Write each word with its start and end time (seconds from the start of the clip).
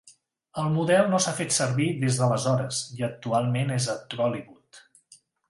El 0.59 0.69
model 0.77 1.11
no 1.11 1.19
s'ha 1.25 1.33
fet 1.39 1.53
servir 1.57 1.89
des 2.05 2.17
d'aleshores, 2.21 2.81
i 3.01 3.07
actualment 3.09 3.75
és 3.77 3.87
a 3.95 3.97
Trollywood. 4.15 4.83